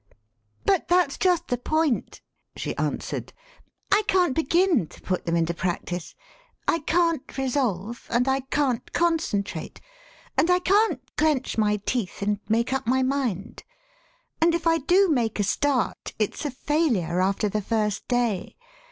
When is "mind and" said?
13.03-14.55